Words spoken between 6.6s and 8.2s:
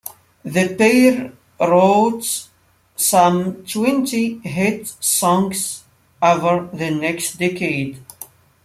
the next decade.